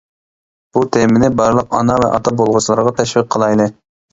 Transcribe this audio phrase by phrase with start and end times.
[0.77, 3.71] بۇ تېمىنى بارلىق ئانا ۋە ئاتا بولغۇچىلارغا تەشۋىق قىلايلى!